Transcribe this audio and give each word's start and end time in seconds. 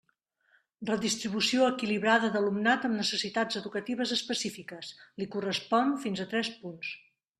Redistribució 0.89 1.67
equilibrada 1.73 2.31
d'alumnat 2.35 2.87
amb 2.89 2.97
necessitats 3.01 3.61
educatives 3.61 4.15
específiques, 4.19 4.91
li 5.21 5.29
correspon 5.37 5.95
fins 6.07 6.25
a 6.25 6.29
tres 6.33 6.51
punts. 6.65 6.95